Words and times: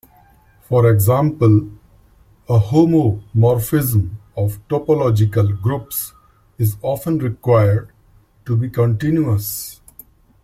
For 0.61 0.89
example, 0.91 1.69
a 2.49 2.57
homomorphism 2.57 4.09
of 4.35 4.57
topological 4.67 5.61
groups 5.61 6.13
is 6.57 6.75
often 6.81 7.19
required 7.19 7.91
to 8.47 8.57
be 8.57 8.71
continuous. 8.71 9.79